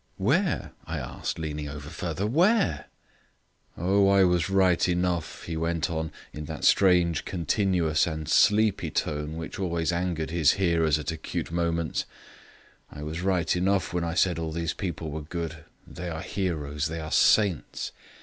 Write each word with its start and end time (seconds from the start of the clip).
"Where?" 0.17 0.71
I 0.87 0.97
asked, 0.97 1.37
leaning 1.37 1.69
over 1.69 1.91
further, 1.91 2.25
"where?" 2.25 2.85
"Oh, 3.77 4.09
I 4.09 4.23
was 4.23 4.49
right 4.49 4.89
enough," 4.89 5.43
he 5.43 5.55
went 5.55 5.91
on, 5.91 6.11
in 6.33 6.45
that 6.45 6.63
strange 6.63 7.23
continuous 7.23 8.07
and 8.07 8.27
sleepy 8.27 8.89
tone 8.89 9.37
which 9.37 9.59
always 9.59 9.91
angered 9.91 10.31
his 10.31 10.53
hearers 10.53 10.97
at 10.97 11.11
acute 11.11 11.51
moments, 11.51 12.05
"I 12.89 13.03
was 13.03 13.21
right 13.21 13.55
enough 13.55 13.93
when 13.93 14.03
I 14.03 14.15
said 14.15 14.39
all 14.39 14.51
these 14.51 14.73
people 14.73 15.11
were 15.11 15.21
good. 15.21 15.65
They 15.85 16.09
are 16.09 16.21
heroes; 16.23 16.87
they 16.87 16.99
are 16.99 17.11
saints. 17.11 17.91